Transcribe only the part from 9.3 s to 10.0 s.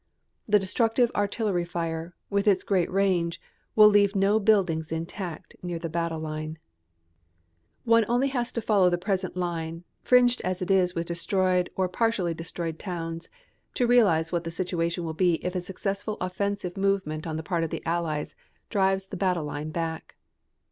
line,